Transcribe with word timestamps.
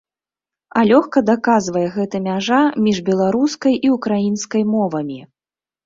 А 0.79 0.85
лёгка 0.91 1.21
даказвае 1.27 1.85
гэта 1.99 2.23
мяжа 2.29 2.63
між 2.89 3.05
беларускай 3.13 3.73
і 3.87 3.97
ўкраінскай 4.01 4.63
мовамі. 4.77 5.19